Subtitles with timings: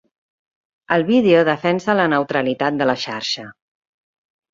[0.95, 3.45] El vídeo defensa la neutralitat de la xarxa.